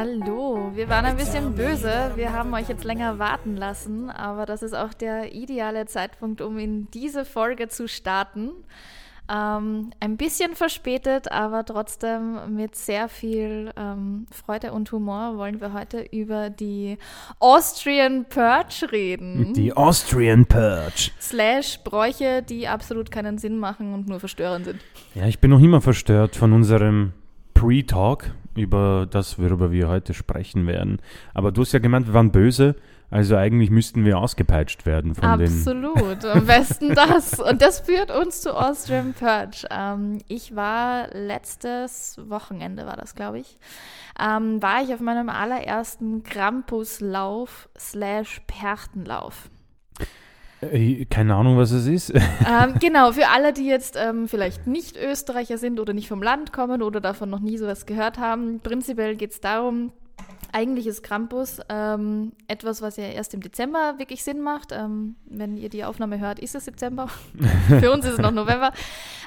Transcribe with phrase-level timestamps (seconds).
[0.00, 2.12] Hallo, wir waren ein bisschen böse.
[2.14, 6.56] Wir haben euch jetzt länger warten lassen, aber das ist auch der ideale Zeitpunkt, um
[6.56, 8.50] in diese Folge zu starten.
[9.28, 15.72] Ähm, ein bisschen verspätet, aber trotzdem mit sehr viel ähm, Freude und Humor wollen wir
[15.72, 16.96] heute über die
[17.40, 19.52] Austrian Purge reden.
[19.52, 21.10] Die Austrian Purge.
[21.20, 24.80] Slash Bräuche, die absolut keinen Sinn machen und nur verstörend sind.
[25.16, 27.14] Ja, ich bin noch immer verstört von unserem
[27.54, 30.98] Pre-Talk über das, worüber wir heute sprechen werden.
[31.34, 32.76] Aber du hast ja gemeint, wir waren böse.
[33.10, 36.12] Also eigentlich müssten wir ausgepeitscht werden von Absolut, den.
[36.12, 37.40] Absolut, am besten das.
[37.40, 39.66] Und das führt uns zu Austrian Purge.
[39.70, 43.58] Ähm, ich war letztes Wochenende, war das, glaube ich,
[44.20, 49.48] ähm, war ich auf meinem allerersten Krampuslauf slash Perchtenlauf.
[50.60, 52.12] Äh, keine Ahnung, was es ist.
[52.48, 56.52] Ähm, genau, für alle, die jetzt ähm, vielleicht nicht Österreicher sind oder nicht vom Land
[56.52, 59.92] kommen oder davon noch nie sowas gehört haben, prinzipiell geht es darum,
[60.52, 64.72] eigentlich ist Krampus ähm, etwas, was ja erst im Dezember wirklich Sinn macht.
[64.72, 67.08] Ähm, wenn ihr die Aufnahme hört, ist es Dezember.
[67.68, 68.72] Für uns ist es noch November.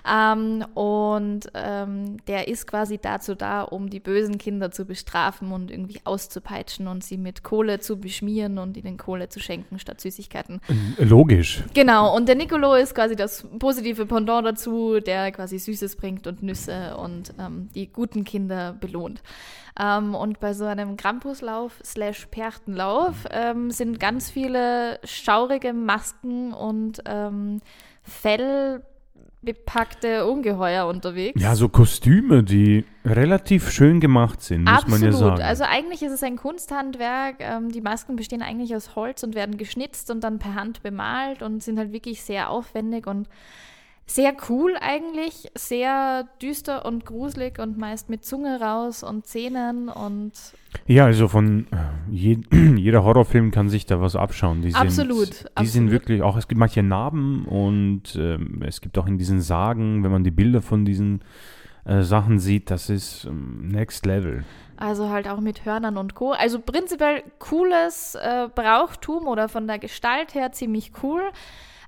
[0.09, 5.69] Ähm, und ähm, der ist quasi dazu da, um die bösen Kinder zu bestrafen und
[5.69, 10.59] irgendwie auszupeitschen und sie mit Kohle zu beschmieren und ihnen Kohle zu schenken statt Süßigkeiten.
[10.97, 11.63] Logisch.
[11.73, 12.15] Genau.
[12.15, 16.97] Und der Nicolo ist quasi das positive Pendant dazu, der quasi Süßes bringt und Nüsse
[16.97, 19.21] und ähm, die guten Kinder belohnt.
[19.79, 27.01] Ähm, und bei so einem Krampuslauf slash Perchtenlauf ähm, sind ganz viele schaurige Masken und
[27.05, 27.61] ähm,
[28.03, 31.41] fellbepackte Ungeheuer unterwegs.
[31.41, 34.99] Ja, so Kostüme, die relativ schön gemacht sind, muss Absolut.
[34.99, 35.41] man ja sagen.
[35.41, 37.37] Also eigentlich ist es ein Kunsthandwerk.
[37.39, 41.41] Ähm, die Masken bestehen eigentlich aus Holz und werden geschnitzt und dann per Hand bemalt
[41.41, 43.27] und sind halt wirklich sehr aufwendig und
[44.13, 50.33] sehr cool eigentlich, sehr düster und gruselig und meist mit Zunge raus und Zähnen und.
[50.85, 51.77] Ja, also von äh,
[52.09, 52.39] je,
[52.75, 54.61] jeder Horrorfilm kann sich da was abschauen.
[54.61, 55.33] Die absolut.
[55.33, 55.71] Sind, die absolut.
[55.71, 60.03] sind wirklich auch, es gibt manche Narben und ähm, es gibt auch in diesen Sagen,
[60.03, 61.21] wenn man die Bilder von diesen
[61.85, 64.43] äh, Sachen sieht, das ist ähm, Next Level.
[64.75, 66.31] Also halt auch mit Hörnern und Co.
[66.31, 71.21] Also prinzipiell cooles äh, Brauchtum oder von der Gestalt her ziemlich cool.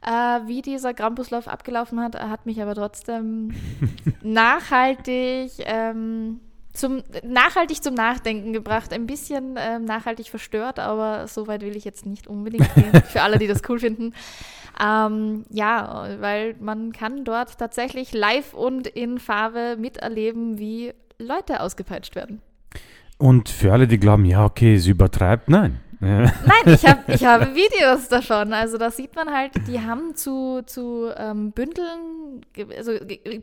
[0.05, 3.53] Äh, wie dieser Krampuslauf abgelaufen hat, hat mich aber trotzdem
[4.21, 6.41] nachhaltig, ähm,
[6.73, 8.91] zum, nachhaltig zum Nachdenken gebracht.
[8.91, 13.21] Ein bisschen ähm, nachhaltig verstört, aber so weit will ich jetzt nicht unbedingt gehen, für
[13.21, 14.13] alle, die das cool finden.
[14.83, 22.15] Ähm, ja, weil man kann dort tatsächlich live und in Farbe miterleben, wie Leute ausgepeitscht
[22.15, 22.41] werden.
[23.19, 25.79] Und für alle, die glauben, ja, okay, sie übertreibt, nein.
[25.99, 26.33] Nein,
[26.65, 28.53] ich habe ich hab Videos davon.
[28.53, 32.41] Also da sieht man halt, die haben zu, zu ähm, Bündeln,
[32.77, 32.93] also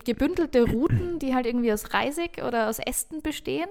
[0.04, 3.68] gebündelte Routen, die halt irgendwie aus Reisig oder aus Ästen bestehen.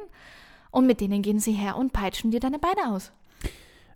[0.72, 3.12] Und mit denen gehen sie her und peitschen dir deine Beine aus.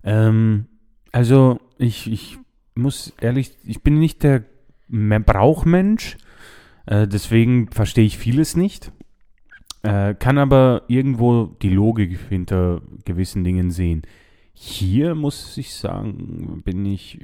[0.02, 0.66] Ähm,
[1.12, 2.38] also ich, ich
[2.74, 4.44] muss ehrlich, ich bin nicht der
[4.88, 6.16] Brauchmensch.
[6.86, 8.92] Äh, deswegen verstehe ich vieles nicht.
[9.82, 14.02] Äh, kann aber irgendwo die Logik hinter gewissen Dingen sehen.
[14.56, 17.18] Hier muss ich sagen, bin ich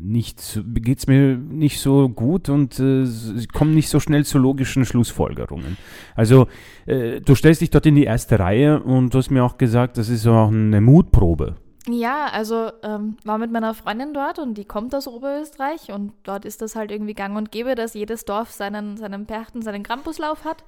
[0.00, 3.06] nicht, geht es mir nicht so gut und äh,
[3.52, 5.76] komme nicht so schnell zu logischen Schlussfolgerungen.
[6.16, 6.48] Also
[6.86, 9.98] äh, du stellst dich dort in die erste Reihe und du hast mir auch gesagt,
[9.98, 11.56] das ist auch eine Mutprobe.
[11.86, 16.44] Ja, also ähm, war mit meiner Freundin dort und die kommt aus Oberösterreich und dort
[16.44, 20.44] ist das halt irgendwie gang und gäbe, dass jedes Dorf seinen, seinen Perchten, seinen Krampuslauf
[20.44, 20.64] hat.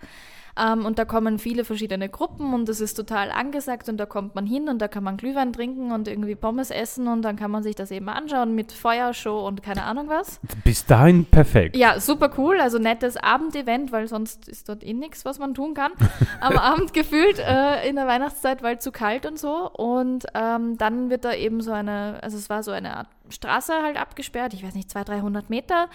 [0.59, 4.35] Ähm, und da kommen viele verschiedene Gruppen und das ist total angesagt und da kommt
[4.35, 7.51] man hin und da kann man Glühwein trinken und irgendwie Pommes essen und dann kann
[7.51, 10.41] man sich das eben anschauen mit Feuershow und keine Ahnung was.
[10.65, 11.77] Bis dahin perfekt.
[11.77, 12.61] Ja, super cool.
[12.61, 15.93] Also nettes Abendevent, weil sonst ist dort eh nichts, was man tun kann.
[16.41, 19.71] Am Abend gefühlt äh, in der Weihnachtszeit, weil zu kalt und so.
[19.71, 23.73] Und ähm, dann wird da eben so eine, also es war so eine Art Straße
[23.83, 25.89] halt abgesperrt, ich weiß nicht, 200, 300 Meter.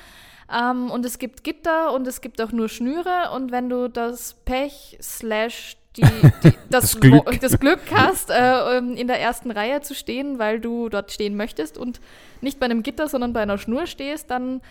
[0.51, 3.31] Ähm, und es gibt Gitter und es gibt auch nur Schnüre.
[3.33, 7.41] Und wenn du das Pech slash die, die, das, das, Glück.
[7.41, 7.79] das, Glück.
[7.94, 12.00] hast, äh, ähm, in der ersten Reihe zu stehen, weil du dort stehen möchtest und
[12.41, 14.61] nicht bei einem Gitter, sondern bei einer Schnur stehst, dann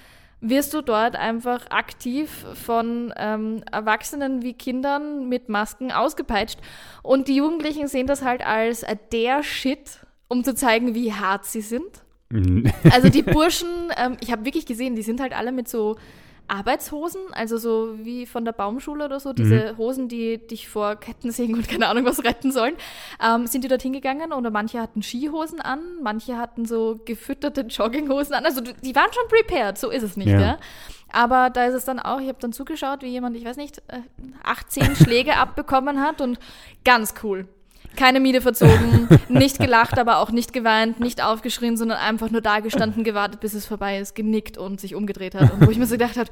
[0.40, 6.58] wirst du dort einfach aktiv von ähm, Erwachsenen wie Kindern mit Masken ausgepeitscht.
[7.02, 11.60] Und die Jugendlichen sehen das halt als der Shit, um zu zeigen, wie hart sie
[11.60, 12.02] sind.
[12.30, 12.72] Mhm.
[12.90, 15.96] also die Burschen, ähm, ich habe wirklich gesehen, die sind halt alle mit so
[16.50, 19.78] Arbeitshosen, also so wie von der Baumschule oder so, diese mhm.
[19.78, 22.74] Hosen, die dich vor Kettensägen und keine Ahnung was retten sollen,
[23.24, 28.34] ähm, sind die dorthin gegangen oder manche hatten Skihosen an, manche hatten so gefütterte Jogginghosen
[28.34, 30.40] an, also die waren schon prepared, so ist es nicht, ja.
[30.40, 30.58] ja?
[31.12, 33.82] Aber da ist es dann auch, ich habe dann zugeschaut, wie jemand, ich weiß nicht,
[34.42, 36.38] 18 äh, Schläge abbekommen hat und
[36.84, 37.48] ganz cool.
[37.96, 42.60] Keine Miete verzogen, nicht gelacht, aber auch nicht geweint, nicht aufgeschrien, sondern einfach nur da
[42.60, 45.52] gestanden, gewartet, bis es vorbei ist, genickt und sich umgedreht hat.
[45.52, 46.30] Und wo ich mir so gedacht habe,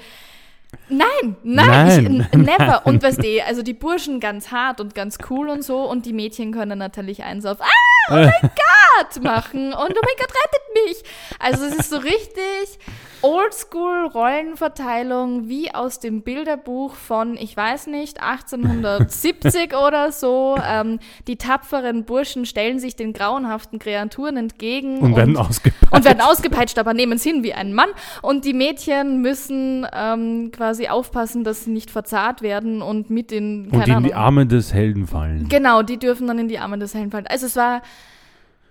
[0.90, 2.28] Nein, nein, Nein.
[2.30, 2.86] Ich, never.
[2.86, 6.12] Und weißt du, also die Burschen ganz hart und ganz cool und so und die
[6.12, 10.86] Mädchen können natürlich eins auf, ah, oh mein Gott machen und oh mein Gott, rettet
[10.86, 11.02] mich.
[11.38, 12.78] Also es ist so richtig
[13.20, 20.56] Oldschool-Rollenverteilung wie aus dem Bilderbuch von, ich weiß nicht, 1870 oder so.
[20.64, 25.92] Ähm, die tapferen Burschen stellen sich den grauenhaften Kreaturen entgegen Und werden ausgepeitscht.
[25.92, 27.90] und werden ausgepeitscht, aber nehmen es hin wie ein Mann.
[28.22, 33.68] Und die Mädchen müssen ähm, quasi aufpassen, dass sie nicht verzahrt werden und mit in,
[33.70, 34.04] Und in Ahnung.
[34.04, 35.48] die Arme des Helden fallen.
[35.48, 37.26] Genau, die dürfen dann in die Arme des Helden fallen.
[37.26, 37.82] Also es war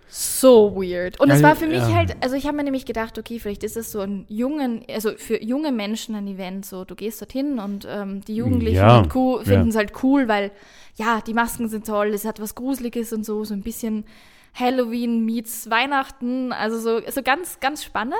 [0.10, 1.20] so weird.
[1.20, 1.94] Und es Ja, war für mich ja.
[1.94, 5.12] halt, also ich habe mir nämlich gedacht, okay, vielleicht ist es so ein jungen, also
[5.18, 9.40] für junge Menschen ein Event, so du gehst dorthin und ähm, die Jugendlichen Ja, ja.
[9.44, 10.52] finden es halt cool, weil
[10.96, 14.06] ja, die Masken sind toll, es hat was Gruseliges und so, so ein bisschen
[14.54, 18.16] Halloween meets Weihnachten, also so, so ganz, ganz spannend.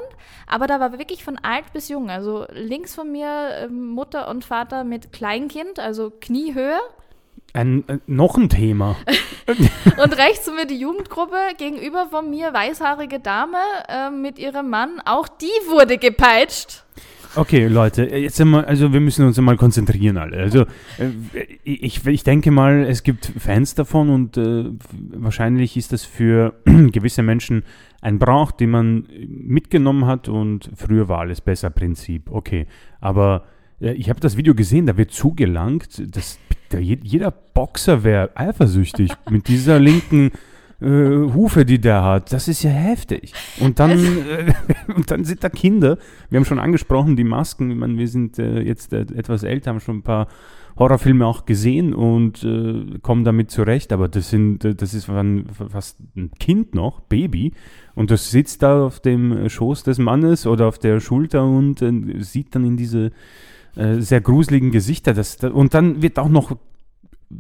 [0.46, 2.12] Aber da war wirklich von alt bis jung.
[2.12, 6.78] Also links von mir ähm, Mutter und Vater mit Kleinkind, also Kniehöhe.
[7.54, 8.96] Ein, äh, noch ein Thema.
[10.04, 13.58] Und rechts von mir die Jugendgruppe, gegenüber von mir weißhaarige Dame
[13.88, 15.02] äh, mit ihrem Mann.
[15.06, 16.84] Auch die wurde gepeitscht.
[17.36, 20.38] Okay, Leute, jetzt sind wir, also wir müssen uns mal konzentrieren alle.
[20.38, 20.62] Also
[20.98, 21.12] äh,
[21.64, 24.66] ich, ich denke mal, es gibt Fans davon und äh,
[25.12, 27.64] wahrscheinlich ist das für gewisse Menschen
[28.02, 32.32] ein Brauch, den man mitgenommen hat und früher war alles besser Prinzip.
[32.32, 32.66] Okay,
[33.02, 33.44] aber
[33.80, 36.40] äh, ich habe das Video gesehen, da wird zugelangt, dass
[36.74, 40.32] je- jeder Boxer wäre eifersüchtig mit dieser linken
[40.80, 40.86] äh,
[41.34, 42.32] Hufe, die der hat.
[42.32, 43.34] Das ist ja heftig.
[43.60, 44.54] Und dann, äh,
[44.96, 45.98] und dann sind da Kinder.
[46.30, 47.72] Wir haben schon angesprochen, die Masken.
[47.72, 50.28] Ich meine, wir sind äh, jetzt äh, etwas älter, haben schon ein paar
[50.78, 53.92] Horrorfilme auch gesehen und äh, kommen damit zurecht.
[53.92, 55.10] Aber das sind, äh, das ist
[55.72, 57.54] fast ein Kind noch, Baby.
[57.96, 61.92] Und das sitzt da auf dem Schoß des Mannes oder auf der Schulter und äh,
[62.22, 63.12] sieht dann in diese
[63.78, 65.14] äh, sehr gruseligen Gesichter.
[65.14, 66.58] Das, da- und dann wird auch noch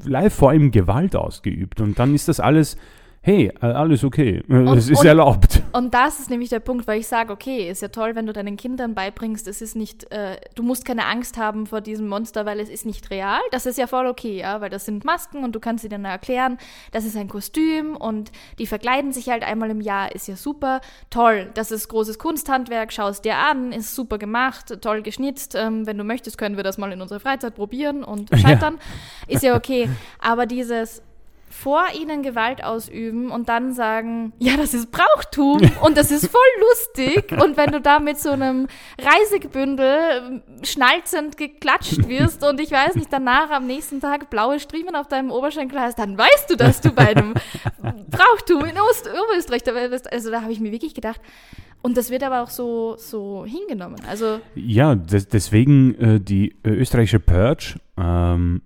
[0.04, 1.82] live vor ihm Gewalt ausgeübt.
[1.82, 2.78] Und dann ist das alles,
[3.22, 4.42] hey, äh, alles okay.
[4.50, 5.62] Äh, Es ist und- erlaubt.
[5.74, 8.34] Und das ist nämlich der Punkt, weil ich sage, okay, ist ja toll, wenn du
[8.34, 12.46] deinen Kindern beibringst, es ist nicht, äh, du musst keine Angst haben vor diesem Monster,
[12.46, 13.40] weil es ist nicht real.
[13.52, 16.06] Das ist ja voll okay, ja, weil das sind Masken und du kannst sie dann
[16.06, 16.58] erklären,
[16.92, 20.82] das ist ein Kostüm und die verkleiden sich halt einmal im Jahr, ist ja super,
[21.10, 25.54] toll, das ist großes Kunsthandwerk, schaust dir an, ist super gemacht, toll geschnitzt.
[25.56, 28.78] Ähm, wenn du möchtest, können wir das mal in unserer Freizeit probieren und scheitern.
[29.28, 29.90] Ist ja okay.
[30.20, 31.02] Aber dieses
[31.58, 36.42] vor ihnen Gewalt ausüben und dann sagen, ja, das ist Brauchtum und das ist voll
[36.60, 37.32] lustig.
[37.32, 38.68] Und wenn du da mit so einem
[39.02, 44.96] Reisegebündel ähm, schnalzend geklatscht wirst und ich weiß nicht, danach am nächsten Tag blaue Striemen
[44.96, 47.34] auf deinem Oberschenkel hast, dann weißt du, dass du bei einem
[47.82, 50.12] Brauchtum in Ost Oberösterreich dabei bist.
[50.12, 51.22] Also da habe ich mir wirklich gedacht,
[51.82, 54.02] und das wird aber auch so, so hingenommen.
[54.08, 57.80] Also Ja, des, deswegen äh, die äh, österreichische Purge.
[57.98, 58.62] Ähm,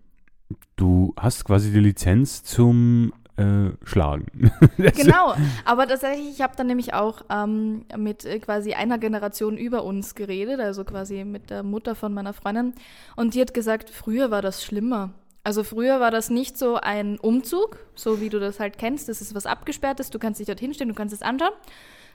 [0.76, 4.52] du hast quasi die Lizenz zum äh, Schlagen.
[4.78, 5.34] Genau,
[5.66, 10.16] aber tatsächlich, ich habe dann nämlich auch ähm, mit äh, quasi einer Generation über uns
[10.16, 12.74] geredet, also quasi mit der Mutter von meiner Freundin.
[13.16, 15.12] Und die hat gesagt, früher war das schlimmer.
[15.44, 19.22] Also früher war das nicht so ein Umzug, so wie du das halt kennst, das
[19.22, 21.54] ist was Abgesperrtes, du kannst dich dort hinstellen, du kannst es anschauen,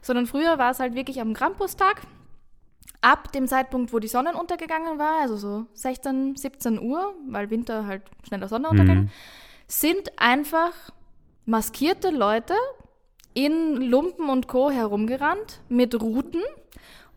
[0.01, 2.03] sondern früher war es halt wirklich am Krampustag,
[3.01, 7.87] ab dem Zeitpunkt, wo die Sonne untergegangen war, also so 16, 17 Uhr, weil Winter
[7.87, 9.11] halt schneller Sonnenuntergang, Mhm.
[9.69, 10.73] sind einfach
[11.45, 12.55] maskierte Leute
[13.35, 14.71] in Lumpen und Co.
[14.71, 16.43] herumgerannt mit Ruten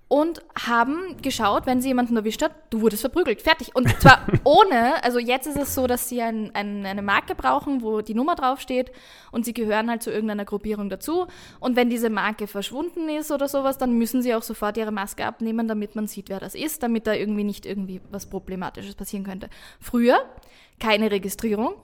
[0.09, 3.75] und haben geschaut, wenn sie jemanden erwischt hat, du wurdest verprügelt, fertig.
[3.75, 7.83] Und zwar ohne, also jetzt ist es so, dass sie ein, ein, eine Marke brauchen,
[7.83, 8.91] wo die Nummer draufsteht
[9.31, 11.27] und sie gehören halt zu irgendeiner Gruppierung dazu.
[11.59, 15.25] Und wenn diese Marke verschwunden ist oder sowas, dann müssen sie auch sofort ihre Maske
[15.25, 19.25] abnehmen, damit man sieht, wer das ist, damit da irgendwie nicht irgendwie was Problematisches passieren
[19.25, 19.47] könnte.
[19.79, 20.17] Früher
[20.79, 21.75] keine Registrierung,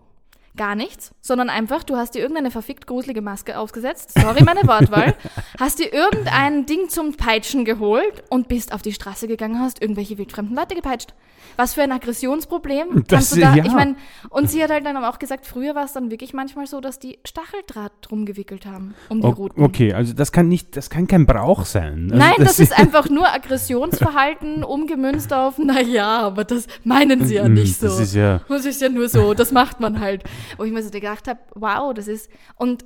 [0.55, 5.15] gar nichts, sondern einfach, du hast dir irgendeine verfickt gruselige Maske aufgesetzt, sorry meine Wortwahl,
[5.59, 10.17] hast dir irgendein Ding zum Peitschen geholt und bist auf die Straße gegangen, hast irgendwelche
[10.17, 11.13] wildfremden Leute gepeitscht.
[11.57, 13.63] Was für ein Aggressionsproblem Das- kannst du da, ja.
[13.65, 13.95] ich meine,
[14.29, 16.99] und sie hat halt dann auch gesagt, früher war es dann wirklich manchmal so, dass
[16.99, 19.63] die Stacheldraht drum gewickelt haben, um die O- Routen.
[19.63, 22.09] Okay, also das kann nicht, das kann kein Brauch sein.
[22.11, 27.47] Also Nein, das, ist einfach nur Aggressionsverhalten umgemünzt auf, naja, aber das meinen sie ja
[27.47, 27.87] nicht so.
[27.87, 30.23] Das ist ja, Das ist ja nur so, das macht man halt.
[30.57, 32.29] Wo ich mir so gedacht habe, wow, das ist.
[32.55, 32.85] Und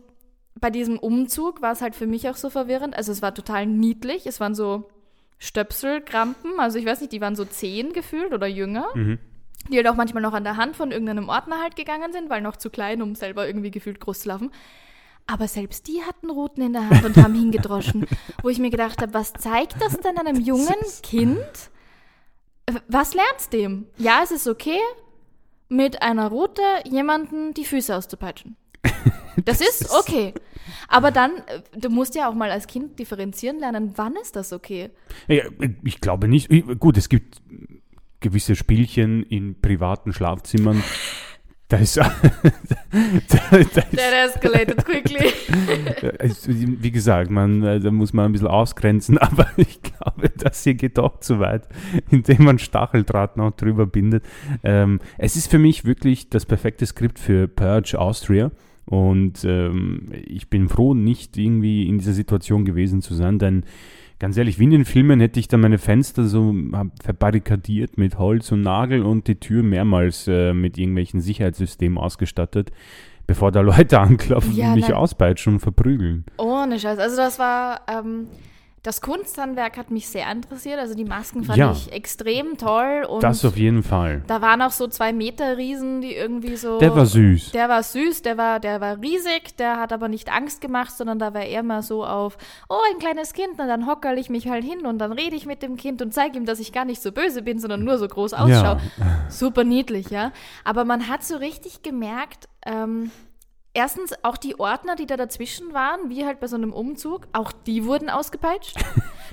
[0.59, 2.95] bei diesem Umzug war es halt für mich auch so verwirrend.
[2.95, 4.25] Also es war total niedlich.
[4.25, 4.89] Es waren so
[5.37, 6.59] Stöpselkrampen.
[6.59, 8.87] Also ich weiß nicht, die waren so zehn gefühlt oder jünger.
[8.95, 9.19] Mhm.
[9.69, 12.41] die halt auch manchmal noch an der Hand von irgendeinem Ordner halt gegangen sind, weil
[12.41, 14.51] noch zu klein, um selber irgendwie gefühlt groß zu laufen.
[15.27, 18.07] Aber selbst die hatten Routen in der Hand und haben hingedroschen,
[18.41, 20.73] wo ich mir gedacht habe, was zeigt das denn einem jungen
[21.03, 21.69] Kind?
[22.87, 23.85] Was lernst dem?
[23.97, 24.79] Ja, es ist okay,
[25.69, 28.57] mit einer Route jemanden die Füße auszupeitschen.
[29.45, 30.33] Das ist okay.
[30.89, 34.51] Aber dann, äh, du musst ja auch mal als Kind differenzieren lernen, wann ist das
[34.51, 34.89] okay?
[35.29, 35.43] Ja,
[35.83, 36.49] ich glaube nicht.
[36.77, 37.41] Gut, es gibt
[38.19, 40.83] gewisse Spielchen in privaten Schlafzimmern.
[41.69, 42.03] Da ist, da,
[42.91, 43.93] da ist, That
[44.25, 45.31] escalated quickly.
[46.81, 50.75] wie gesagt, man, äh, da muss man ein bisschen ausgrenzen, aber ich glaube, das hier
[50.75, 51.67] geht doch zu weit,
[52.09, 54.23] indem man Stacheldraht noch drüber bindet.
[54.63, 58.51] Ähm, es ist für mich wirklich das perfekte Skript für Purge Austria.
[58.85, 63.63] Und ähm, ich bin froh, nicht irgendwie in dieser Situation gewesen zu sein, denn
[64.17, 66.55] ganz ehrlich, wie in den Filmen hätte ich dann meine Fenster so
[67.01, 72.71] verbarrikadiert mit Holz und Nagel und die Tür mehrmals äh, mit irgendwelchen Sicherheitssystemen ausgestattet,
[73.27, 76.25] bevor da Leute anklopfen ja, und mich auspeitschen und verprügeln.
[76.37, 76.97] Ohne Scheiß.
[76.97, 78.25] Also das war, ähm,
[78.83, 80.79] das Kunsthandwerk hat mich sehr interessiert.
[80.79, 83.05] Also die Masken fand ja, ich extrem toll.
[83.07, 84.24] Und das auf jeden Fall.
[84.27, 86.79] Da waren auch so zwei Meter Riesen, die irgendwie so.
[86.79, 87.51] Der war süß.
[87.51, 91.19] Der war süß, der war, der war riesig, der hat aber nicht Angst gemacht, sondern
[91.19, 92.38] da war er mal so auf,
[92.69, 95.45] oh, ein kleines Kind, na dann hockerl ich mich halt hin und dann rede ich
[95.45, 97.98] mit dem Kind und zeige ihm, dass ich gar nicht so böse bin, sondern nur
[97.98, 98.79] so groß ausschaue.
[98.98, 99.29] Ja.
[99.29, 100.31] Super niedlich, ja.
[100.63, 103.12] Aber man hat so richtig gemerkt, ähm,
[103.73, 107.51] erstens auch die Ordner, die da dazwischen waren, wie halt bei so einem Umzug, auch
[107.51, 108.77] die wurden ausgepeitscht.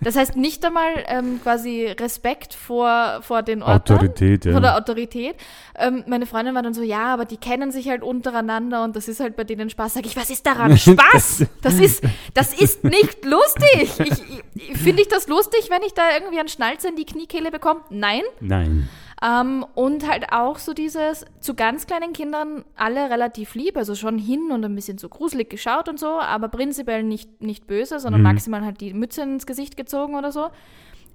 [0.00, 3.98] Das heißt nicht einmal ähm, quasi Respekt vor, vor den Ordnern.
[3.98, 4.56] Autorität, ja.
[4.56, 5.36] Oder Autorität.
[5.74, 9.08] Ähm, meine Freundin war dann so, ja, aber die kennen sich halt untereinander und das
[9.08, 9.94] ist halt bei denen Spaß.
[9.94, 11.46] Sag ich, was ist daran Spaß?
[11.62, 12.02] Das ist,
[12.34, 13.90] das ist nicht lustig.
[13.98, 17.50] Ich, ich, Finde ich das lustig, wenn ich da irgendwie einen Schnalzer in die Kniekehle
[17.50, 17.80] bekomme?
[17.88, 18.22] Nein.
[18.40, 18.88] Nein.
[19.22, 24.18] Ähm, und halt auch so dieses, zu ganz kleinen Kindern alle relativ lieb, also schon
[24.18, 28.20] hin und ein bisschen so gruselig geschaut und so, aber prinzipiell nicht, nicht böse, sondern
[28.20, 28.28] mhm.
[28.28, 30.48] maximal halt die Mütze ins Gesicht gezogen oder so.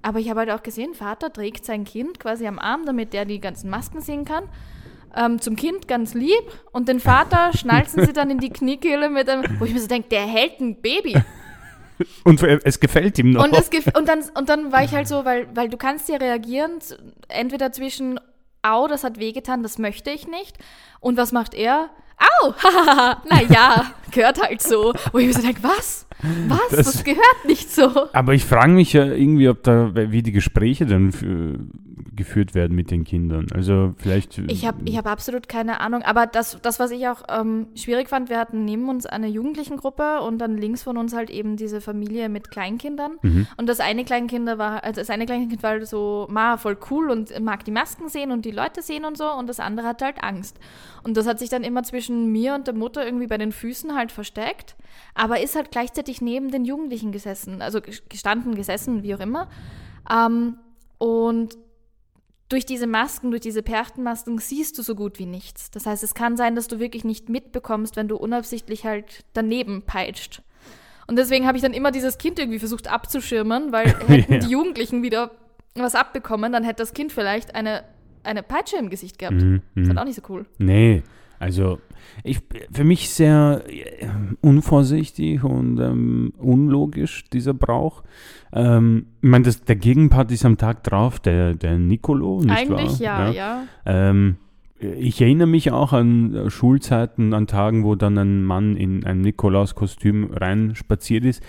[0.02, 3.24] Aber ich habe halt auch gesehen, Vater trägt sein Kind quasi am Arm, damit der
[3.24, 4.48] die ganzen Masken sehen kann.
[5.14, 6.42] Ähm, zum Kind ganz lieb
[6.72, 9.86] und den Vater schnalzen sie dann in die Kniekehle mit einem, wo ich mir so
[9.86, 11.14] denke, der hält ein Baby.
[12.24, 13.44] Und es gefällt ihm noch.
[13.44, 16.16] Und, gef und, dann, und dann war ich halt so, weil, weil du kannst ja
[16.16, 16.78] reagieren,
[17.28, 18.20] entweder zwischen,
[18.62, 20.58] au, das hat wehgetan, das möchte ich nicht.
[21.00, 21.90] Und was macht er?
[22.18, 24.92] Au, hahaha, naja, gehört halt so.
[25.12, 26.06] Wo ich mir so denke, was?
[26.48, 26.60] Was?
[26.70, 27.90] Das, das, gehört nicht so.
[28.12, 31.58] Aber ich frage mich ja irgendwie, ob da, wie die Gespräche dann für,
[32.14, 33.46] geführt werden mit den Kindern.
[33.54, 34.38] Also vielleicht.
[34.38, 36.02] Ich habe ich hab absolut keine Ahnung.
[36.02, 40.20] Aber das, das was ich auch ähm, schwierig fand, wir hatten neben uns eine Jugendlichengruppe
[40.20, 43.12] und dann links von uns halt eben diese Familie mit Kleinkindern.
[43.22, 43.46] Mhm.
[43.56, 47.10] Und das eine Kleinkind war, also das eine Kleinkind war halt so, ma, voll cool
[47.10, 49.32] und mag die Masken sehen und die Leute sehen und so.
[49.32, 50.58] Und das andere hatte halt Angst.
[51.02, 53.94] Und das hat sich dann immer zwischen mir und der Mutter irgendwie bei den Füßen
[53.94, 54.76] halt versteckt.
[55.14, 59.48] Aber ist halt gleichzeitig neben den Jugendlichen gesessen, also gestanden, gesessen, wie auch immer.
[60.10, 60.56] Ähm,
[60.98, 61.56] und
[62.48, 65.70] durch diese Masken, durch diese Perchtenmasken siehst du so gut wie nichts.
[65.70, 69.82] Das heißt, es kann sein, dass du wirklich nicht mitbekommst, wenn du unabsichtlich halt daneben
[69.82, 70.42] peitscht.
[71.06, 74.38] Und deswegen habe ich dann immer dieses Kind irgendwie versucht abzuschirmen, weil hätten ja.
[74.38, 75.30] die Jugendlichen wieder
[75.74, 77.84] was abbekommen, dann hätte das Kind vielleicht eine,
[78.22, 79.36] eine Peitsche im Gesicht gehabt.
[79.36, 79.98] Mhm, das ist mhm.
[79.98, 80.44] auch nicht so cool.
[80.58, 81.02] Nee,
[81.42, 81.78] also
[82.22, 84.06] ich, für mich sehr äh,
[84.40, 88.04] unvorsichtig und ähm, unlogisch, dieser Brauch.
[88.52, 93.00] Ähm, ich meine, der Gegenpart ist am Tag drauf, der, der Nicolo, nicht Eigentlich wahr?
[93.00, 93.32] ja, ja.
[93.32, 94.12] ja.
[94.12, 94.36] Ähm,
[94.78, 99.20] ich erinnere mich auch an äh, Schulzeiten, an Tagen, wo dann ein Mann in ein
[99.20, 101.42] Nikolauskostüm reinspaziert ist.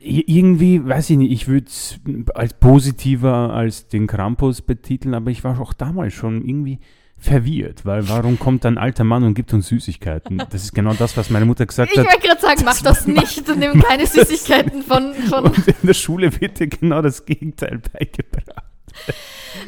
[0.00, 1.98] Irgendwie, weiß ich nicht, ich würde es
[2.34, 6.78] als positiver als den Krampus betiteln, aber ich war auch damals schon irgendwie
[7.18, 10.38] verwirrt, weil warum kommt ein alter Mann und gibt uns Süßigkeiten?
[10.50, 12.06] Das ist genau das, was meine Mutter gesagt ich hat.
[12.06, 15.44] Ich wollte gerade sagen, mach das nicht und nimm keine Süßigkeiten von, von.
[15.46, 18.64] Und in der Schule wird dir genau das Gegenteil beigebracht.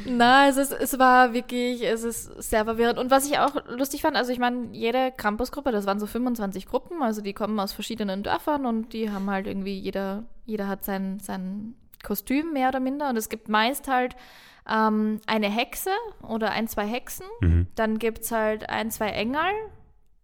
[0.07, 2.99] Na, es, ist, es war wirklich, es ist sehr verwirrend.
[2.99, 6.67] Und was ich auch lustig fand, also ich meine, jede Campusgruppe, das waren so 25
[6.67, 10.85] Gruppen, also die kommen aus verschiedenen Dörfern und die haben halt irgendwie, jeder, jeder hat
[10.85, 14.17] sein, sein Kostüm mehr oder minder und es gibt meist halt
[14.71, 15.91] ähm, eine Hexe
[16.23, 17.27] oder ein, zwei Hexen.
[17.41, 17.67] Mhm.
[17.75, 19.51] Dann gibt es halt ein, zwei Engel.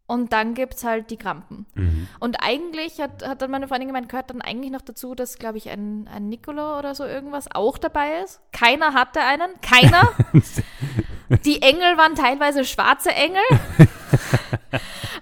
[0.08, 1.66] Und dann gibt es halt die Krampen.
[1.75, 2.06] Mhm.
[2.20, 5.58] Und eigentlich hat, hat dann meine Freundin gemeint, gehört dann eigentlich noch dazu, dass, glaube
[5.58, 8.40] ich, ein, ein Nicolo oder so irgendwas auch dabei ist.
[8.52, 9.50] Keiner hatte einen.
[9.62, 10.12] Keiner.
[11.44, 13.42] die Engel waren teilweise schwarze Engel.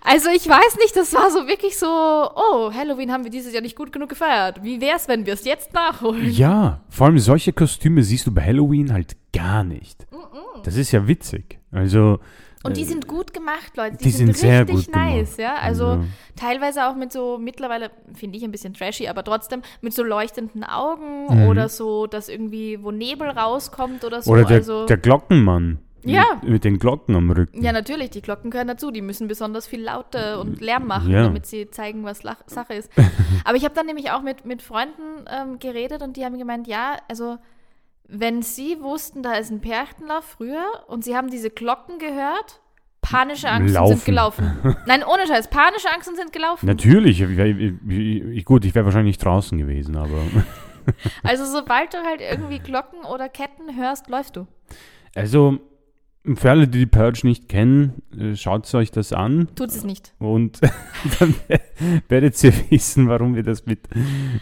[0.06, 3.62] Also ich weiß nicht, das war so wirklich so, oh, Halloween haben wir dieses Jahr
[3.62, 4.62] nicht gut genug gefeiert.
[4.62, 6.30] Wie wär's, wenn wir es jetzt nachholen?
[6.30, 10.06] Ja, vor allem solche Kostüme siehst du bei Halloween halt gar nicht.
[10.12, 10.62] -mm.
[10.62, 11.58] Das ist ja witzig.
[11.72, 12.20] Also.
[12.64, 13.96] Und die äh, sind gut gemacht, Leute.
[13.98, 15.38] Die, die sind sehr richtig gut nice, gemacht.
[15.38, 15.62] ja.
[15.62, 16.04] Also Also-
[16.36, 20.64] teilweise auch mit so, mittlerweile finde ich ein bisschen trashy, aber trotzdem mit so leuchtenden
[20.64, 21.46] Augen Mhm.
[21.48, 24.30] oder so, dass irgendwie wo Nebel rauskommt oder so.
[24.32, 25.78] Oder der, also, der Glockenmann.
[26.06, 26.24] Ja.
[26.42, 27.62] Mit, mit den Glocken am Rücken.
[27.64, 28.90] ja, natürlich, die Glocken gehören dazu.
[28.90, 31.22] Die müssen besonders viel Laute und Lärm machen, Ja.
[31.22, 32.90] damit sie zeigen, was Lach Sache ist.
[33.44, 36.66] Aber ich habe dann nämlich auch mit, mit Freunden ähm, geredet und die haben gemeint,
[36.66, 37.38] ja, also
[38.08, 42.60] wenn sie wussten, da ist ein Perchtenlauf früher und sie haben diese Glocken gehört,
[43.00, 44.52] panische Angst und sind gelaufen.
[44.86, 46.66] Nein, ohne Scheiß, panische Angst und sind gelaufen.
[46.66, 47.20] Natürlich.
[47.20, 50.18] Ich, gut, ich wäre wahrscheinlich draußen gewesen, aber.
[51.22, 54.46] Also sobald du halt irgendwie Glocken oder Ketten hörst, läufst du.
[55.14, 55.58] Also,
[56.34, 60.12] für alle, die die Purge nicht kennen, äh, schaut euch das an Tut es nicht.
[60.18, 60.60] und
[61.18, 61.34] dann
[62.10, 63.88] werdet ihr wissen, warum wir das mit,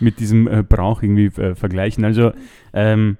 [0.00, 2.04] mit diesem äh, Brauch irgendwie äh, vergleichen.
[2.04, 2.33] Also,
[2.73, 3.19] ähm,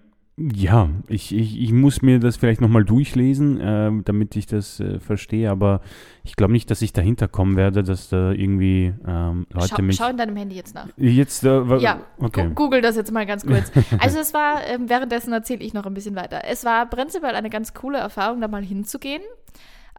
[0.55, 4.99] ja, ich, ich, ich muss mir das vielleicht nochmal durchlesen, ähm, damit ich das äh,
[4.99, 5.81] verstehe, aber
[6.25, 9.97] ich glaube nicht, dass ich dahinter kommen werde, dass da irgendwie ähm, Leute Schau, mich.
[9.97, 10.89] schau in deinem Handy jetzt nach.
[10.97, 12.51] Jetzt, äh, Ja, okay.
[12.55, 13.71] Google das jetzt mal ganz kurz.
[13.99, 16.43] Also es war, ähm, währenddessen erzähle ich noch ein bisschen weiter.
[16.49, 19.23] Es war prinzipiell eine ganz coole Erfahrung, da mal hinzugehen.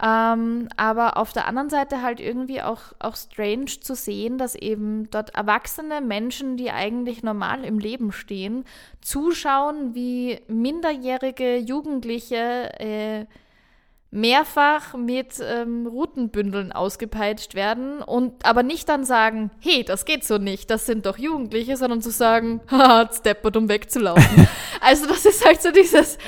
[0.01, 5.09] Ähm, aber auf der anderen Seite halt irgendwie auch, auch strange zu sehen, dass eben
[5.11, 8.65] dort erwachsene Menschen, die eigentlich normal im Leben stehen,
[9.01, 13.25] zuschauen, wie minderjährige Jugendliche äh,
[14.13, 20.37] mehrfach mit ähm, Routenbündeln ausgepeitscht werden und aber nicht dann sagen, hey, das geht so
[20.37, 24.47] nicht, das sind doch Jugendliche, sondern zu sagen, haha, steppert, um wegzulaufen.
[24.81, 26.19] also das ist halt so dieses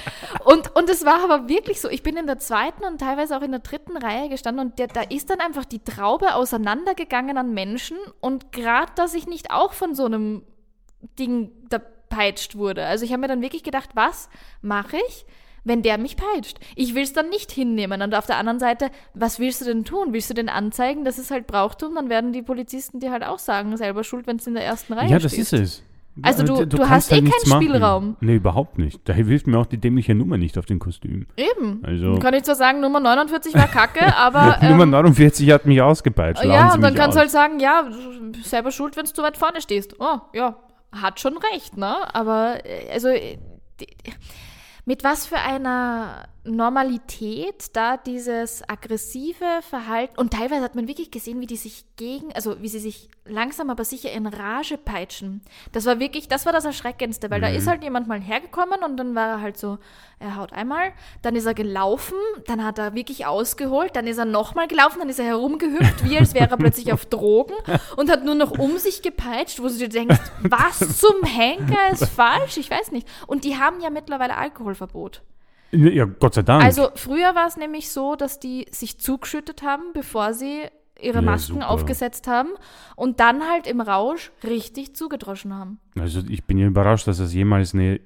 [0.45, 3.43] und und es war aber wirklich so, ich bin in der zweiten und teilweise auch
[3.43, 7.53] in der dritten Reihe gestanden und der, da ist dann einfach die Traube auseinandergegangen an
[7.53, 10.41] Menschen und gerade, dass ich nicht auch von so einem
[11.19, 12.83] Ding da peitscht wurde.
[12.83, 14.27] Also ich habe mir dann wirklich gedacht, was
[14.63, 15.27] mache ich,
[15.65, 16.59] wenn der mich peitscht?
[16.75, 18.01] Ich will es dann nicht hinnehmen.
[18.01, 20.13] Und auf der anderen Seite, was willst du denn tun?
[20.13, 21.03] Willst du den anzeigen?
[21.03, 21.95] Das ist halt Brauchtum.
[21.95, 24.93] Dann werden die Polizisten dir halt auch sagen, selber schuld, wenn du in der ersten
[24.93, 25.51] Reihe Ja, das stehst.
[25.53, 25.83] ist es.
[26.21, 27.63] Also du- du kannst hast eh halt keinen machen.
[27.63, 28.15] Spielraum.
[28.21, 29.01] Nee, überhaupt nicht.
[29.03, 31.25] Da hilft mir auch die dämliche Nummer nicht auf den Kostüm.
[31.35, 31.81] Eben.
[31.83, 34.57] Also- Kann ich zwar sagen, Nummer 49 war kacke, aber.
[34.61, 36.45] Nummer ähm, 49 hat mich ausgepeitscht.
[36.45, 37.89] ja, und dann kannst du halt sagen, ja,
[38.43, 39.95] selber schuld, wenn du zu weit vorne stehst.
[39.99, 40.55] Oh, ja,
[40.93, 41.93] hat schon recht, ne?
[42.15, 43.37] Aber, äh, also, äh,
[43.81, 43.87] die,
[44.85, 51.41] mit was für einer Normalität da dieses aggressive Verhalten und teilweise hat man wirklich gesehen,
[51.41, 55.41] wie die sich gegen, also wie sie sich langsam aber sicher in Rage peitschen.
[55.71, 58.97] Das war wirklich, das war das Erschreckendste, weil da ist halt jemand mal hergekommen und
[58.97, 59.79] dann war er halt so,
[60.19, 64.25] er haut einmal, dann ist er gelaufen, dann hat er wirklich ausgeholt, dann ist er
[64.25, 67.55] nochmal gelaufen, dann ist er herumgehüpft, wie als wäre er plötzlich auf Drogen
[67.97, 72.05] und hat nur noch um sich gepeitscht, wo du dir denkst, was zum Henker ist
[72.05, 72.57] falsch?
[72.57, 73.07] Ich weiß nicht.
[73.25, 75.21] Und die haben ja mittlerweile Alkoholverbot.
[75.75, 76.63] Ja, Gott sei Dank.
[76.63, 80.61] Also früher war es nämlich so, dass die sich zugeschüttet haben, bevor sie
[81.01, 81.69] ihre Ja, Masken super.
[81.69, 82.49] aufgesetzt haben
[82.95, 85.79] und dann halt im Rausch richtig zugedroschen haben.
[85.99, 87.99] Also ich bin ja überrascht, dass das jemals eine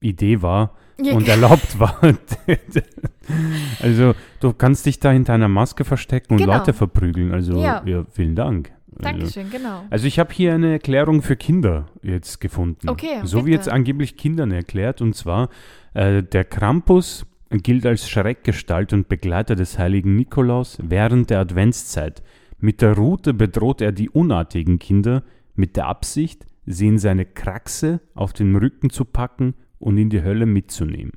[0.00, 1.12] Idee war Ja.
[1.14, 2.00] und erlaubt war.
[3.82, 6.54] also du kannst dich da hinter einer Maske verstecken und Genau.
[6.54, 7.32] Leute verprügeln.
[7.32, 8.04] Also ja, Ja.
[8.10, 8.72] vielen Dank.
[9.04, 9.84] Also, Dankeschön, genau.
[9.90, 12.88] also ich habe hier eine Erklärung für Kinder jetzt gefunden.
[12.88, 15.00] Okay, So wie jetzt angeblich Kindern erklärt.
[15.00, 15.48] Und zwar,
[15.94, 22.22] äh, der Krampus gilt als Schreckgestalt und Begleiter des heiligen Nikolaus während der Adventszeit.
[22.58, 25.22] Mit der Rute bedroht er die unartigen Kinder
[25.54, 30.22] mit der Absicht, sie in seine Kraxe auf den Rücken zu packen und in die
[30.22, 31.12] Hölle mitzunehmen.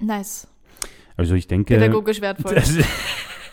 [0.00, 0.48] Nice.
[1.16, 1.74] Also ich denke...
[1.74, 2.54] Pädagogisch wertvoll.
[2.54, 2.76] Das,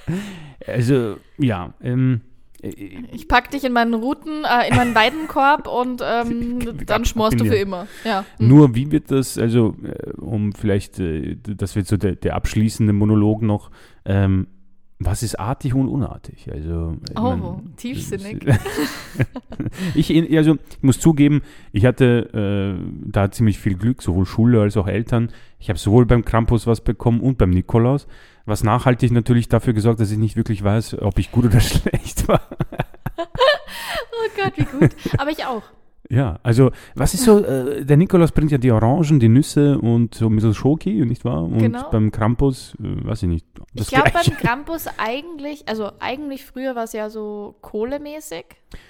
[0.68, 6.02] also, ja, ähm, äh, Ich pack dich in meinen Routen, äh, in meinen Weidenkorb und
[6.04, 7.88] ähm, dann schmorst du für immer.
[8.04, 8.26] Ja.
[8.38, 8.48] Hm.
[8.48, 12.94] Nur wie wird das, also äh, um vielleicht, äh, das wird so der, der abschließende
[12.94, 13.72] Monolog noch,
[14.06, 14.48] ähm,
[14.98, 16.50] was ist artig und unartig?
[16.52, 18.46] Also, ich Oh, mein, tiefsinnig.
[19.94, 21.42] ich, also, ich muss zugeben,
[21.74, 25.32] ich hatte äh, da ziemlich viel Glück, sowohl Schule als auch Eltern.
[25.60, 28.08] Ich habe sowohl beim Krampus was bekommen und beim Nikolaus,
[28.46, 32.28] was nachhaltig natürlich dafür gesorgt, dass ich nicht wirklich weiß, ob ich gut oder schlecht
[32.28, 32.42] war.
[34.18, 34.96] Oh Gott, wie gut.
[35.18, 35.64] Aber ich auch.
[36.10, 40.14] Ja, also was ist so, äh, der Nikolaus bringt ja die Orangen, die Nüsse und
[40.16, 41.44] so ein bisschen Schoki, nicht wahr?
[41.44, 41.90] Und Genau.
[41.90, 43.46] beim Krampus, äh, weiß ich nicht.
[43.74, 48.46] Das ich glaube beim Krampus eigentlich, also eigentlich früher war es ja so kohlemäßig.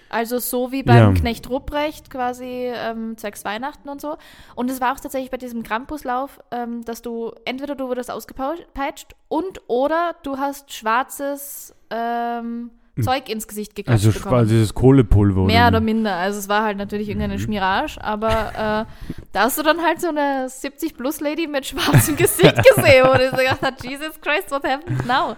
[0.10, 1.20] Also so wie beim Ja.
[1.20, 4.18] Knecht Rupprecht quasi ähm, zwecks Weihnachten und so.
[4.56, 9.16] Und es war auch tatsächlich bei diesem Krampuslauf, ähm, dass du entweder du wurdest ausgepeitscht
[9.28, 12.72] und oder du hast schwarzes ähm,
[13.04, 14.48] Zeug ins Gesicht geklatscht Also bekommen.
[14.48, 15.44] dieses Kohlepulver.
[15.46, 15.80] Mehr oder oder?
[15.82, 16.16] minder.
[16.16, 17.40] Also es war halt natürlich irgendeine Mhm.
[17.40, 23.06] Schmirage, aber äh, da hast du dann halt so eine 70-Plus-Lady mit schwarzem Gesicht gesehen,
[23.06, 25.36] wo du gedacht hast, Jesus Christ, what happened now?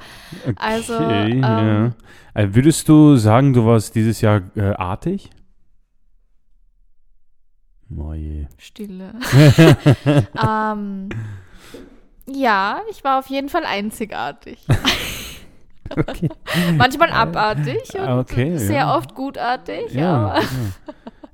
[0.56, 1.91] Also, Okay, ähm, ja.
[2.36, 5.32] Äh, Würdest du sagen, du warst dieses Jahr äh, artig?
[7.98, 8.46] Oh je.
[8.58, 9.13] Stille.
[10.46, 11.10] ähm,
[12.30, 14.60] ja, ich war auf jeden Fall einzigartig.
[15.95, 16.30] Okay.
[16.78, 18.97] Manchmal abartig und Okay, sehr ja.
[18.97, 20.45] oft gutartig, Ja, aber ja.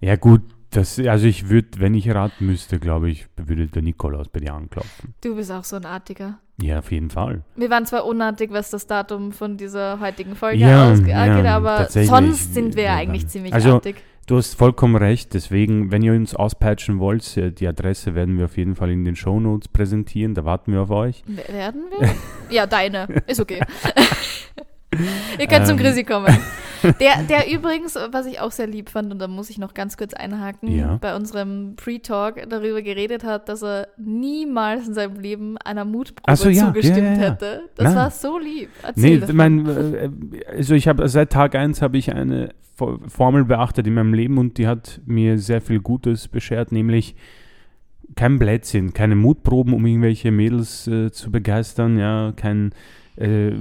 [0.02, 4.28] ja gut, das, also ich würde, wenn ich raten müsste, glaube ich, würde der Nikolaus
[4.30, 5.13] bei dir anklopfen.
[5.22, 6.39] du bist auch so ein Artiger.
[6.62, 7.44] Ja, auf jeden Fall.
[7.56, 11.88] Wir waren zwar unartig, was das Datum von dieser heutigen Folge Ja, ausgeht, ja, aber
[11.89, 13.96] sonst sind wir Ja, eigentlich ziemlich also- artig.
[14.26, 18.46] Du hast vollkommen recht, deswegen, wenn ihr uns auspatchen wollt, äh, die Adresse werden wir
[18.46, 21.24] auf jeden Fall in den Shownotes präsentieren, da warten wir auf euch.
[21.28, 22.10] Werden wir?
[22.50, 23.08] ja, deine.
[23.28, 23.60] Ist okay.
[25.40, 25.84] Ihr könnt zum Ähm.
[25.84, 26.38] Chrissy kommen.
[27.00, 29.98] Der, der übrigens, was ich auch sehr lieb fand, und da muss ich noch ganz
[29.98, 30.98] kurz einhaken, Ja.
[31.02, 36.50] bei unserem Pre-Talk darüber geredet hat, dass er niemals in seinem Leben einer Mutprobe so,
[36.50, 37.69] ja, zugestimmt ja, hätte.
[37.76, 37.96] Das Nein.
[37.96, 38.69] war so lieb.
[38.84, 40.10] Erzähl Nee, mein, äh,
[40.56, 44.38] also ich habe seit Tag 1 habe ich eine Fo- Formel beachtet in meinem Leben
[44.38, 47.15] und die hat mir sehr viel Gutes beschert, nämlich
[48.15, 52.74] kein Blödsinn, keine Mutproben, um irgendwelche Mädels äh, zu begeistern, ja, kein,
[53.17, 53.52] äh,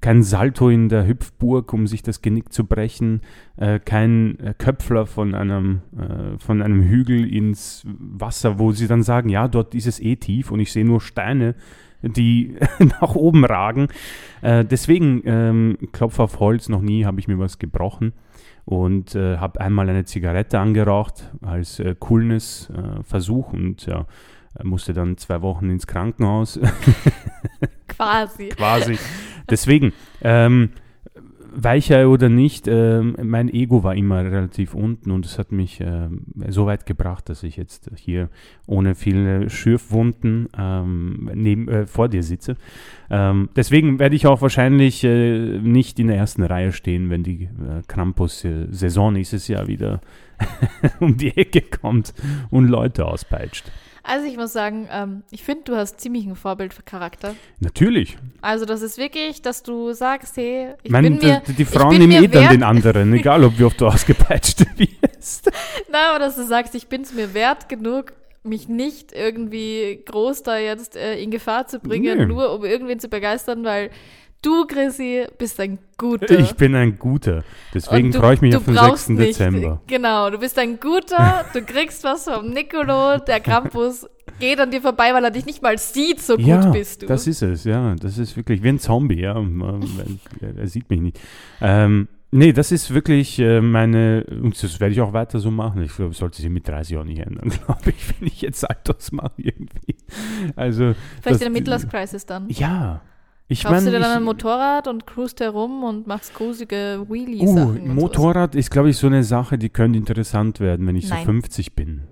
[0.00, 3.20] kein Salto in der Hüpfburg, um sich das Genick zu brechen,
[3.56, 9.02] äh, kein äh, Köpfler von einem, äh, von einem Hügel ins Wasser, wo sie dann
[9.02, 11.54] sagen, ja, dort ist es eh tief und ich sehe nur Steine,
[12.02, 12.56] die
[13.00, 13.88] nach oben ragen.
[14.42, 18.12] Äh, deswegen, ähm, Klopf auf Holz, noch nie habe ich mir was gebrochen
[18.64, 24.06] und äh, habe einmal eine Zigarette angeraucht als äh, Coolness-Versuch und ja,
[24.62, 26.58] musste dann zwei Wochen ins Krankenhaus
[27.88, 28.48] Quasi.
[28.48, 28.98] quasi.
[29.48, 29.92] Deswegen,
[30.22, 30.70] ähm,
[31.56, 36.26] weicher oder nicht, ähm, mein Ego war immer relativ unten und es hat mich ähm,
[36.48, 38.28] so weit gebracht, dass ich jetzt hier
[38.66, 42.56] ohne viele Schürfwunden ähm, neben, äh, vor dir sitze.
[43.10, 47.44] Ähm, deswegen werde ich auch wahrscheinlich äh, nicht in der ersten Reihe stehen, wenn die
[47.44, 50.00] äh, Krampus-Saison nächstes Jahr wieder
[51.00, 52.12] um die Ecke kommt
[52.50, 53.72] und Leute auspeitscht.
[54.06, 57.34] Also ich muss sagen, ähm, ich finde, du hast ziemlich ein Vorbildcharakter.
[57.58, 58.16] Natürlich.
[58.40, 61.98] Also das ist wirklich, dass du sagst, hey, ich Mein, bin mir, die, die Frauen
[61.98, 65.50] nehmen eh dann den anderen, egal ob wie oft du ausgepeitscht wirst.
[65.90, 68.12] Na, aber dass du sagst, ich bin es mir wert genug,
[68.44, 72.26] mich nicht irgendwie groß da jetzt äh, in Gefahr zu bringen, Nö.
[72.26, 73.90] nur um irgendwen zu begeistern, weil
[74.46, 76.38] du, Chrissy, bist ein Guter.
[76.38, 77.42] Ich bin ein Guter.
[77.74, 79.08] Deswegen freue ich mich auf den brauchst 6.
[79.18, 79.80] nicht- Dezember.
[79.86, 84.06] Genau, du bist ein Guter, du kriegst was vom Nicolo, der Krampus
[84.38, 87.06] geht an dir vorbei, weil er dich nicht mal sieht, so ja, gut bist du.
[87.06, 87.94] das ist es, ja.
[87.96, 89.36] Das ist wirklich wie ein Zombie, ja.
[89.36, 89.88] Ähm,
[90.40, 91.20] Er, er sieht mich nicht.
[91.62, 95.82] Ähm, nee, das ist wirklich äh, meine, und das werde ich auch weiter so machen.
[95.82, 99.10] Ich glaube, sollte sich mit 30 auch nicht ändern, glaube ich, wenn ich jetzt Saltos
[99.12, 99.96] mache irgendwie.
[100.54, 102.46] Also, Vielleicht das- in der Midlife Crisis dann.
[102.50, 103.00] ja.
[103.48, 107.12] Ich Kaufst du dir dann ich- ein Motorrad und cruist herum und machst gruselige Uh,
[107.12, 107.68] Wheelie-Sachen.
[107.68, 107.94] und sowas.
[107.94, 111.20] Motorrad ist, glaube ich, so eine Sache, die könnte interessant werden, wenn ich Nein.
[111.20, 112.02] so 50 bin.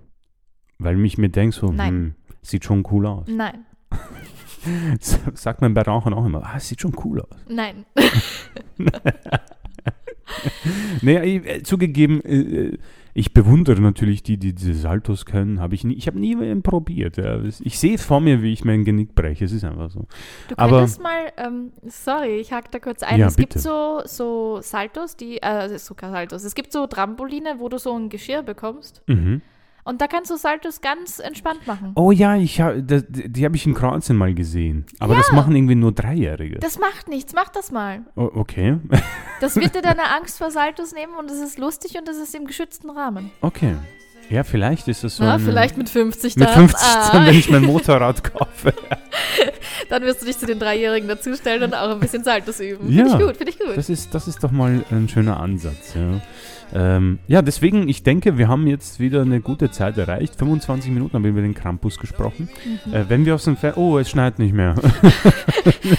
[0.79, 3.27] Weil mich mir denkt so, hm, sieht schon cool aus.
[3.29, 3.65] Nein,
[5.35, 7.37] Sagt man bei Rauchen auch immer, ah, sieht schon cool aus.
[7.49, 7.85] nein.
[11.03, 12.79] Nee, äh, zugegeben, äh,
[13.17, 15.61] ich bewundere natürlich die, die diese Saltos können.
[15.61, 17.17] Hab ich nie, ich habe nie probiert.
[17.17, 17.41] Ja.
[17.43, 19.45] Ich sehe vor mir, wie ich mein Genick breche.
[19.45, 20.07] Es ist einfach so.
[20.49, 23.21] Du Aber- könntest mal, ähm, sorry, ich hack da kurz ein.
[23.21, 23.61] Ja, es gibt bitte.
[23.61, 26.43] so, so Saltos, die, äh, sogar Saltos.
[26.43, 29.03] Es gibt so Trampoline, wo du so ein Geschirr bekommst.
[29.07, 29.41] Mhm.
[29.85, 31.93] Und da kannst du Saltos ganz entspannt machen.
[31.95, 34.87] Oh ja, ich hab, das, die, habe ich in Kroatien mal gesehen.
[34.99, 36.59] Aber das machen irgendwie nur Dreijährige.
[36.59, 38.01] Das macht nichts, mach das mal.
[38.17, 38.79] Oh, okay.
[39.41, 42.35] Das wird dir deine Angst vor Saltos nehmen und es ist lustig und es ist
[42.35, 43.31] im geschützten Rahmen.
[43.43, 43.75] Okay.
[44.31, 45.25] Ja, vielleicht ist das so.
[45.25, 46.55] Eine- vielleicht mit 50 Mit dann.
[46.69, 48.73] 50, Ah, dann, wenn ich mein Motorrad kaufe.
[49.89, 52.91] dann wirst du dich zu den Dreijährigen dazustellen und auch ein bisschen Saltos üben.
[52.91, 53.77] Ja, Finde ich gut, finde ich gut.
[53.77, 55.95] Das ist, das ist doch mal ein schöner Ansatz.
[55.95, 56.21] Ja.
[56.73, 60.35] Ähm, ja, deswegen, ich denke, wir haben jetzt wieder eine gute Zeit erreicht.
[60.37, 62.49] 25 Minuten haben wir über den Krampus gesprochen.
[62.87, 62.93] Mhm.
[62.95, 63.81] Äh, wenn wir aus dem Fenster.
[63.81, 64.75] Oh, es schneit nicht mehr.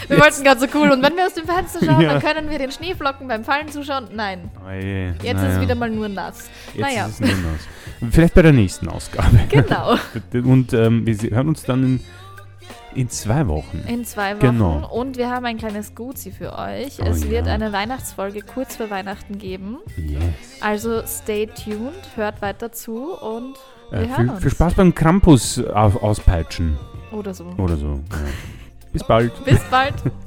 [0.08, 0.91] Wir wollten ganz so cool.
[0.91, 2.13] Und wenn wir aus dem Fenster schauen, Ja.
[2.13, 4.06] dann können wir den Schneeflocken beim Fallen zuschauen.
[4.13, 6.50] Nein, Oh je, jetzt naja, ist es wieder mal nur nass.
[6.74, 7.06] Jetzt naja.
[7.08, 8.12] ist es nur nass.
[8.12, 9.39] Vielleicht bei der nächsten Ausgabe.
[9.50, 9.95] Genau,
[10.50, 12.00] Und ähm, wir hören uns dann in,
[12.95, 13.84] in zwei Wochen.
[13.88, 14.39] in zwei Wochen.
[14.41, 14.89] Genau.
[14.91, 16.99] Und wir haben ein kleines Guzi für euch.
[17.01, 17.53] Oh es wird ja.
[17.53, 19.77] eine Weihnachtsfolge kurz vor Weihnachten geben.
[19.97, 20.21] Yes.
[20.62, 23.55] Also stay tuned, hört weiter zu und
[23.91, 24.41] wir Äh, hören viel, uns.
[24.41, 26.77] viel Spaß beim Krampus aus, auspeitschen
[27.12, 27.45] Oder so.
[27.58, 27.88] oder so.
[28.12, 28.17] Ja.
[28.91, 29.45] Bis bald.
[29.45, 29.93] Bis bald.